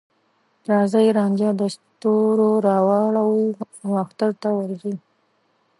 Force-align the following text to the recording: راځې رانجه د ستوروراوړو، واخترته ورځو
راځې 0.69 1.05
رانجه 1.17 1.49
د 1.59 1.61
ستوروراوړو، 1.75 3.27
واخترته 3.93 4.49
ورځو 4.59 4.93